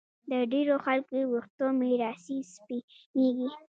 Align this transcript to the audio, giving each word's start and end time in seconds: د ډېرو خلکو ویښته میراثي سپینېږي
د 0.29 0.31
ډېرو 0.51 0.75
خلکو 0.85 1.15
ویښته 1.31 1.65
میراثي 1.79 2.39
سپینېږي 2.53 3.49